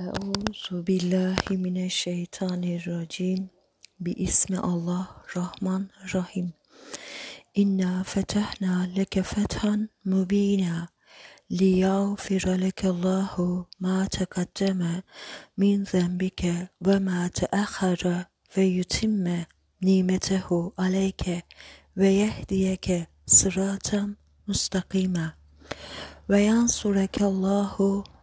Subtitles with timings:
[0.00, 3.48] أعوذ بالله من الشيطان الرجيم
[4.00, 6.50] باسم الله الرحمن الرحيم
[7.58, 10.88] إنا فتحنا لك فتحا مبينا
[11.50, 15.02] ليغفر لك الله ما تقدم
[15.58, 18.24] من ذنبك وما تأخر
[18.56, 19.44] ويتم
[19.82, 21.44] نعمته عليك
[21.96, 24.14] ويهديك صراطا
[24.48, 25.32] مستقيما
[26.30, 28.04] وينصرك الله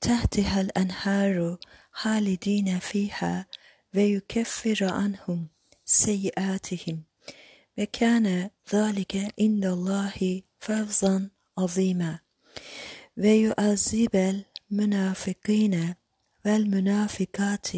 [0.00, 1.58] تحتها الأنهار
[1.92, 3.46] خالدين فيها
[3.94, 5.48] ويكفر عنهم
[5.84, 7.02] سيئاتهم.
[7.78, 12.18] وكان ذلك عند الله فوزا عظيما.
[13.16, 15.94] ويعذب المنافقين
[16.46, 17.68] والمنافقات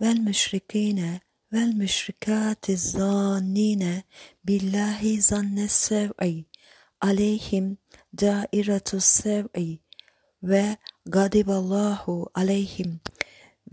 [0.00, 1.20] والمشركين
[1.52, 4.02] والمشركات الظانين
[4.44, 6.42] بالله ظن السوء
[7.02, 7.76] عليهم
[8.12, 9.78] دائرة السوء
[11.08, 13.00] gadiballahu aleyhim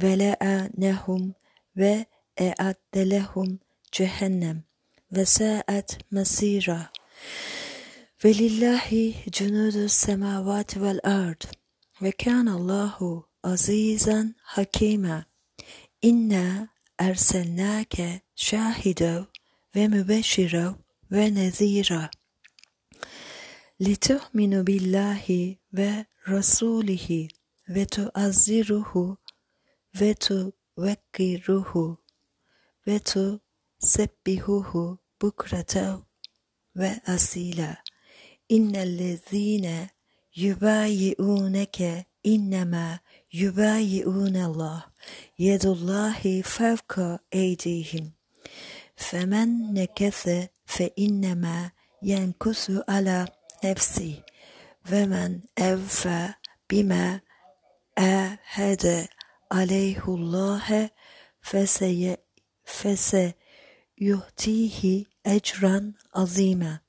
[0.01, 1.33] ve le'anehum
[1.77, 2.05] ve
[2.37, 3.59] e'addelehum
[3.91, 4.63] cehennem
[5.11, 6.91] ve sa'at masira.
[8.23, 11.41] Ve lillahi cunudus semavati vel ard
[12.01, 15.25] ve kânallahu azizan hakime
[16.01, 16.67] inna
[16.99, 19.23] ersennâke şahidev
[19.75, 20.71] ve mübeşşirev
[21.11, 22.09] ve nezira
[23.80, 27.28] لتؤمنوا بالله ورسوله
[27.74, 29.16] وتعزروه
[30.00, 31.72] وتوقروه
[32.86, 34.72] وتسبحوه
[35.22, 36.06] بكرة
[36.76, 37.82] وأصيلا
[38.52, 39.86] إن الذين
[40.36, 42.98] يبايعونك إنما
[43.32, 44.84] يبايعون الله
[45.38, 48.12] يد الله فوق أيديهم
[48.96, 51.70] فمن نكث فإنما
[52.02, 53.28] ينكث على
[53.63, 54.23] نفسه
[54.91, 56.33] ومن أوفى
[56.69, 57.21] بما
[57.97, 59.07] عاهد
[59.51, 60.89] عليه الله
[61.41, 62.17] فسي
[62.65, 63.33] فسيؤتيه
[65.25, 66.79] أجرا عظيما.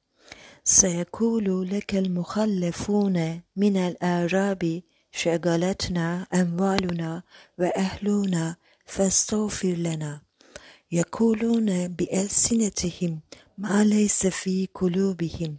[0.65, 4.83] سيقول لك المخلفون من الأعراب
[5.13, 7.23] شغلتنا أموالنا
[7.59, 8.57] وأهلنا
[8.87, 10.21] فاستغفر لنا.
[10.93, 13.21] يقولون بألسنتهم
[13.59, 15.59] ما ليس في قلوبهم.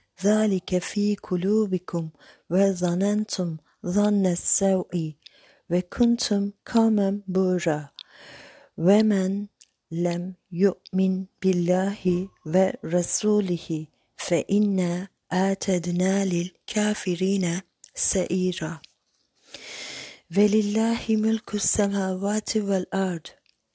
[0.23, 2.09] ذلك في قلوبكم
[2.49, 5.13] وظننتم ظن السوء
[5.69, 7.89] وكنتم قوما بورا.
[8.77, 9.47] ومن
[9.91, 13.87] لم يؤمن بالله ورسوله
[14.17, 17.61] فإنا أعتدنا للكافرين
[17.95, 18.81] سعيرا.
[20.37, 23.27] ولله ملك السماوات والأرض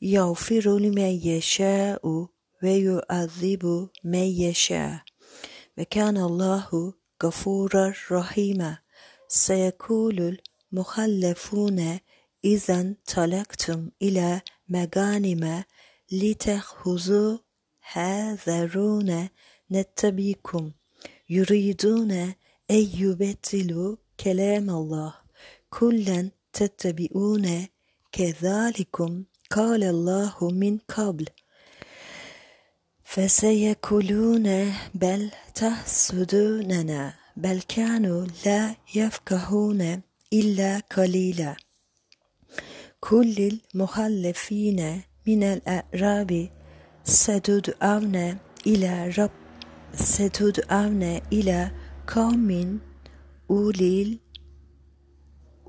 [0.03, 2.29] يغفر لمن يشاء
[2.63, 5.03] ويعذب من يشاء.
[5.79, 6.95] وكان الله
[7.25, 8.79] غفورا رحيما.
[9.29, 10.39] سيقول
[10.73, 11.99] المخلفون
[12.45, 15.65] إذا انطلقتم إلى مغانم
[16.13, 17.39] لتأخذوا
[17.81, 19.29] حذرون
[19.71, 20.71] نتبعكم.
[21.29, 22.13] يريدون
[22.71, 25.15] أن يبطلوا كلام الله.
[25.71, 27.67] كلا تتبعون
[28.13, 29.25] كذلكم.
[29.51, 31.27] قال الله من قبل.
[33.06, 40.02] فسيقولون بل تحسدوننا بل كانوا لا يفقهون
[40.34, 41.56] إلا قليلا
[43.00, 46.50] كل المخلفين من الأعراب
[47.04, 48.38] ستدعون
[48.68, 49.32] إلى رب
[49.94, 51.04] ستدعون
[51.34, 51.72] إلى
[52.08, 52.80] قوم
[53.50, 54.20] أولي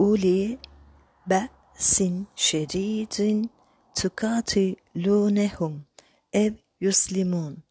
[0.01, 0.59] أولي
[1.27, 2.05] بأس
[2.37, 3.49] شديد
[3.95, 5.83] تقاتلونهم
[6.82, 7.64] yuslimun.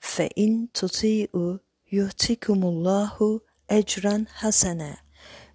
[0.00, 1.60] Fe in tuti'u
[1.90, 4.96] yuhtikumullahu ecran hasene.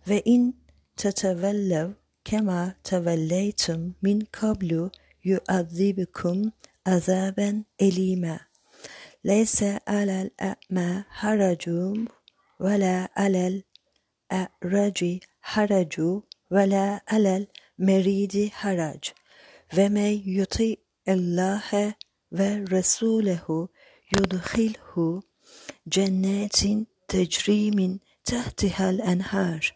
[0.08, 0.54] Ve in
[0.98, 1.90] tetevellev
[2.24, 4.92] kema tevelleytum min kablu
[5.24, 6.52] yuazibikum
[6.86, 8.40] azaben elime.
[9.26, 12.08] Leyse alel e'me haracum
[12.60, 13.62] ve la alel
[14.32, 17.46] e'raci haracu ve la alel
[17.78, 19.14] meridi harac
[19.76, 21.94] ve me yuti Allah'e
[22.38, 23.70] ve Resulehu
[24.16, 25.24] yudhilhu
[25.90, 29.74] cennetin tecri min tehtihel enhar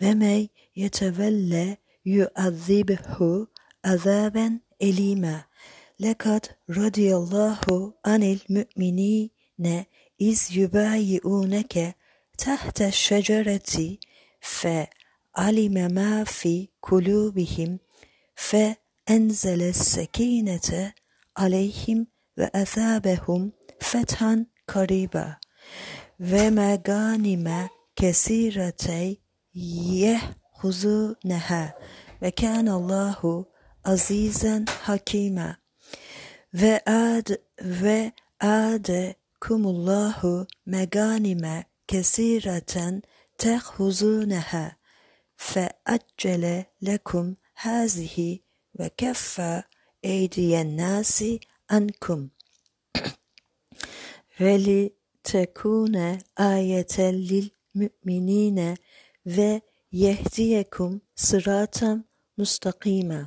[0.00, 3.48] ve mey yetevelle yuazibhu
[3.84, 5.44] azaben elime.
[6.02, 9.86] Lekad radiyallahu anil müminine
[10.18, 11.94] iz yubayiuneke
[12.38, 13.98] tahte şecereti
[14.40, 14.88] fe
[15.34, 17.80] alime ma fi kulubihim
[18.34, 18.76] fe
[19.06, 20.94] enzele sekinete
[21.36, 22.06] aleyhim
[22.38, 25.38] ve azabehum fethan kariba
[26.20, 29.22] ve meganime kesiretey
[30.64, 31.74] yehzuneha
[32.22, 33.52] ve kânallâhu
[33.84, 35.56] azizen hakime
[36.54, 37.28] ve ad
[37.60, 43.02] ve ade kumullahu meganime kesireten
[43.38, 44.76] tehzuneha
[45.36, 48.44] fe accele lekum hazihi
[48.78, 49.64] ve keffe
[50.04, 51.24] أيدي الناس
[51.70, 52.28] عنكم.
[54.40, 58.74] ولتكون آية للمؤمنين
[59.26, 62.02] ويهديكم صراطا
[62.38, 63.26] مستقيما.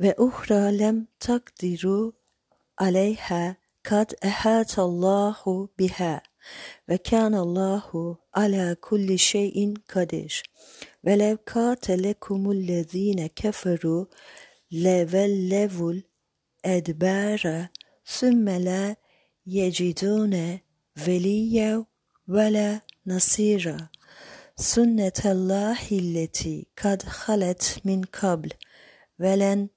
[0.00, 2.12] وأخرى لم تقدروا
[2.80, 6.22] عليها قد أحاط الله بها
[6.88, 10.42] وكان الله على كل شيء قدير.
[11.04, 14.04] ولو قاتلكم الذين كفروا
[14.70, 15.94] لولوا
[16.64, 17.68] الأدبار
[18.06, 18.96] ثم لا
[19.46, 20.58] يجدون
[21.06, 21.84] وليا
[22.28, 23.88] ولا نصيرا.
[24.56, 28.50] سنة الله التي قد خلت من قبل
[29.20, 29.68] ولن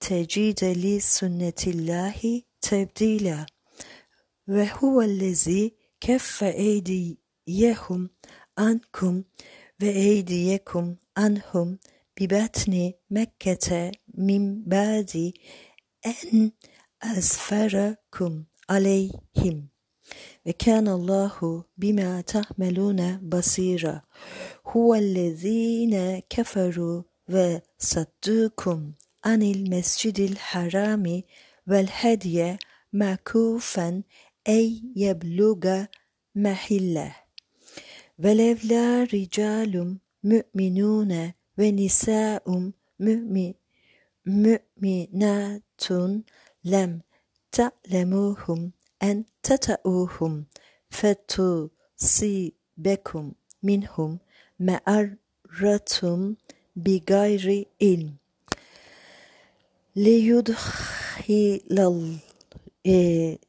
[0.00, 3.46] تجد لسنة الله تبديلا.
[4.48, 8.10] وهو الذي كف أيديهم
[8.58, 9.22] عنكم
[9.82, 11.78] وأيديكم عنهم
[12.19, 15.31] ببطن مكة من بعد
[16.05, 16.51] أن
[17.03, 19.69] أسفركم عليهم
[20.45, 24.01] وكان الله بما تعملون بصيرا
[24.67, 28.91] هو الذين كفروا وصدوكم
[29.25, 31.21] عن المسجد الحرام
[31.67, 32.57] والهدي
[32.93, 34.03] معكوفا
[34.47, 35.85] أي يبلغ
[36.35, 37.15] محله
[38.19, 42.70] ولولا رجال مؤمنون ونساء
[44.26, 45.82] مؤمنات
[46.64, 47.00] لم
[47.52, 48.72] تعلموهم
[49.02, 50.44] أن تتأوهم
[50.90, 52.44] فتصيبكم
[53.62, 54.18] منهم
[54.60, 56.34] معرة
[56.76, 58.14] بغير علم.
[59.96, 61.60] ليدخل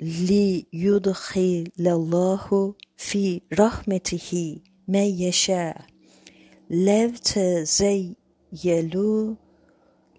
[0.01, 4.57] ليدخل الله في رحمته
[4.87, 5.94] من يشاء.
[6.69, 8.15] لو تزيلوا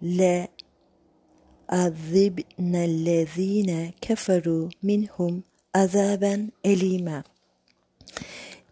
[0.03, 0.55] لعذبن
[2.75, 5.43] الذين كفروا منهم
[5.75, 7.23] عذابا أليما.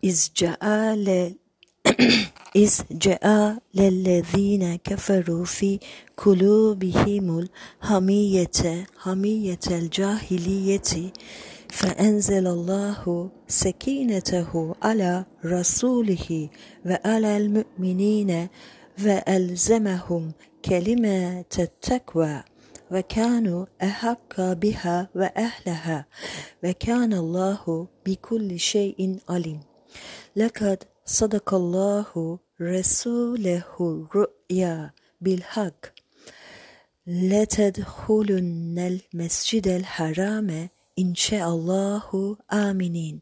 [0.04, 1.34] إذ جعل
[2.56, 5.78] إذ جاء للذين كفروا في
[6.16, 11.12] قلوبهم الحمية حمية الجاهلية.
[11.73, 16.49] فأنزل الله سكينته على رسوله
[16.85, 18.47] وعلى المؤمنين
[19.05, 20.31] وألزمهم
[20.65, 22.43] كلمة التقوى
[22.91, 26.05] وكانوا أحق بها وأهلها
[26.63, 29.59] وكان الله بكل شيء عليم
[30.35, 34.91] لقد صدق الله رسوله الرؤيا
[35.21, 35.85] بالحق
[37.07, 38.79] لتدخلن
[39.13, 43.20] المسجد الحرام إن شاء الله آمنين.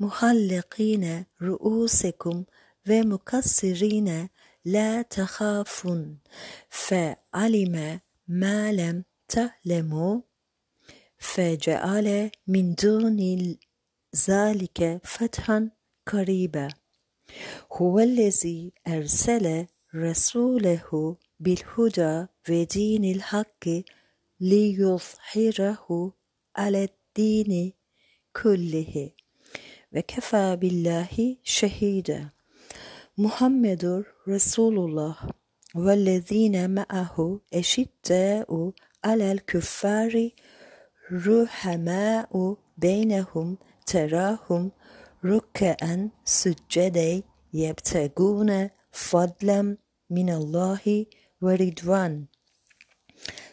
[0.00, 2.44] محلقين رؤوسكم
[2.90, 4.28] ومكسرين
[4.64, 6.18] لا تخافون.
[6.70, 10.20] فعلم ما لم تعلموا
[11.18, 13.20] فجعل من دون
[14.28, 15.70] ذلك فتحا
[16.06, 16.68] قريبا.
[17.72, 23.64] هو الذي أرسل رسوله بالهدى ودين الحق
[24.40, 26.12] ليظهره
[26.56, 27.72] على الدين
[28.32, 29.10] كله.
[29.92, 32.30] وكفى بالله شهيدا.
[33.18, 35.16] محمد رسول الله
[35.74, 38.72] والذين معه أشداء
[39.04, 40.30] على الكفار
[41.12, 44.70] رحماء بينهم تراهم
[45.24, 47.22] ركعا سجدا
[47.52, 49.76] يبتغون فضلا
[50.10, 51.06] من الله
[51.42, 52.26] ورضوان.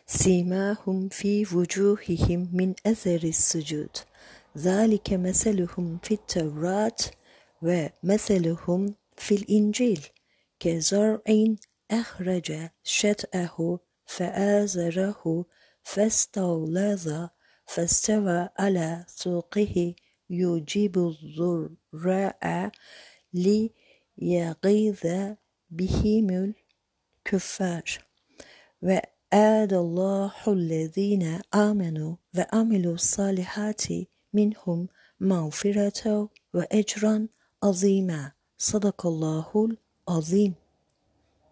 [0.07, 3.89] سيماهم في وجوههم من أثر السجود.
[4.57, 6.97] ذلك مثلهم في التوراة
[7.61, 10.07] ومثلهم في الإنجيل.
[10.59, 11.21] كزرع
[11.91, 15.45] أخرج شطأه فآزره
[15.83, 17.27] فاستغلظ
[17.65, 19.95] فاستوى على سوقه.
[20.29, 22.71] يجيب الضراء
[23.33, 25.35] ليغيظ
[25.69, 26.53] بهم
[27.25, 27.83] الكفار
[29.35, 33.83] وآد الله الذين آمنوا وعملوا الصالحات
[34.33, 34.87] منهم
[35.19, 37.27] مغفرة وأجرا
[37.63, 38.31] عظيما.
[38.57, 39.67] صدق الله
[40.07, 40.64] العظيم.